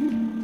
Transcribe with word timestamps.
Mm-hmm. 0.00 0.39